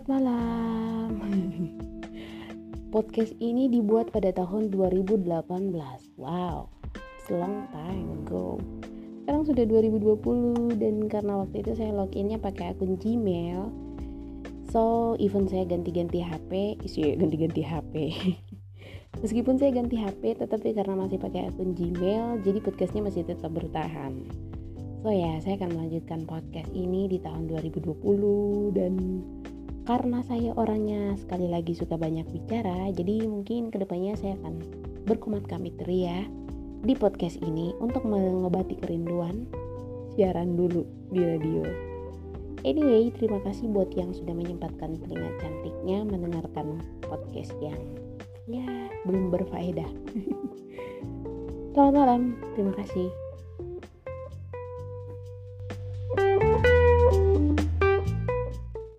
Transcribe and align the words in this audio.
Selamat 0.00 0.16
malam. 0.16 1.08
Podcast 2.96 3.36
ini 3.36 3.68
dibuat 3.68 4.08
pada 4.08 4.32
tahun 4.32 4.72
2018. 4.72 5.28
Wow, 6.16 6.72
it's 6.96 7.28
a 7.28 7.36
long 7.36 7.68
time 7.68 8.24
ago. 8.24 8.56
Sekarang 9.20 9.44
sudah 9.44 9.60
2020 9.68 10.80
dan 10.80 11.04
karena 11.04 11.44
waktu 11.44 11.60
itu 11.60 11.76
saya 11.76 11.92
loginnya 11.92 12.40
pakai 12.40 12.72
akun 12.72 12.96
Gmail. 12.96 13.68
So, 14.72 15.20
even 15.20 15.44
saya 15.52 15.68
ganti-ganti 15.68 16.24
HP, 16.24 16.80
isu 16.80 17.04
ya, 17.04 17.12
ganti-ganti 17.20 17.60
HP. 17.60 17.94
Meskipun 19.20 19.60
saya 19.60 19.76
ganti 19.76 20.00
HP, 20.00 20.40
tetapi 20.40 20.80
karena 20.80 20.96
masih 20.96 21.20
pakai 21.20 21.52
akun 21.52 21.76
Gmail, 21.76 22.40
jadi 22.40 22.56
podcastnya 22.64 23.04
masih 23.04 23.28
tetap 23.28 23.52
bertahan. 23.52 24.16
So 25.04 25.12
ya, 25.12 25.36
saya 25.44 25.60
akan 25.60 25.76
melanjutkan 25.76 26.24
podcast 26.24 26.72
ini 26.72 27.04
di 27.04 27.20
tahun 27.20 27.52
2020 27.52 28.00
dan 28.72 28.92
karena 29.90 30.22
saya 30.22 30.54
orangnya 30.54 31.18
sekali 31.18 31.50
lagi 31.50 31.74
suka 31.74 31.98
banyak 31.98 32.22
bicara 32.30 32.94
jadi 32.94 33.26
mungkin 33.26 33.74
ke 33.74 33.82
depannya 33.82 34.14
saya 34.14 34.38
akan 34.38 34.62
berkomat 35.02 35.50
kami 35.50 35.74
ya 35.90 36.30
di 36.86 36.94
podcast 36.94 37.42
ini 37.42 37.74
untuk 37.82 38.06
mengobati 38.06 38.78
kerinduan 38.78 39.50
siaran 40.14 40.54
dulu 40.54 40.86
di 41.10 41.26
radio. 41.26 41.66
Anyway 42.62 43.10
terima 43.18 43.42
kasih 43.42 43.66
buat 43.66 43.90
yang 43.98 44.14
sudah 44.14 44.30
menyempatkan 44.30 44.94
telinga 45.02 45.26
cantiknya 45.42 46.06
mendengarkan 46.06 46.78
podcast 47.02 47.50
yang 47.58 47.82
ya 48.46 48.62
belum 49.10 49.34
berfaedah. 49.34 49.90
Selamat 51.74 51.94
malam 51.98 52.38
terima 52.54 52.78
kasih 52.78 53.10